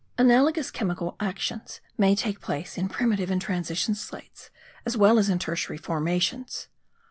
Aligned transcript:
Analogous 0.17 0.71
chemical 0.71 1.15
actions 1.19 1.79
may 1.95 2.15
take 2.15 2.41
place 2.41 2.75
in 2.75 2.89
primitive 2.89 3.29
and 3.29 3.39
transition 3.39 3.93
slates 3.93 4.49
as 4.83 4.97
well 4.97 5.19
as 5.19 5.29
in 5.29 5.37
tertiary 5.37 5.77
formations. 5.77 6.69